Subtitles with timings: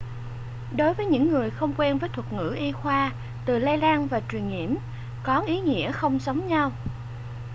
[0.75, 3.11] đối với những người không quen với thuật ngữ y khoa
[3.45, 4.73] từ lây lan và truyền nhiễm
[5.23, 6.71] có ý nghĩa không giống nhau